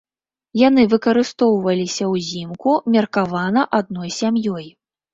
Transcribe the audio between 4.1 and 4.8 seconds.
сям'ёй.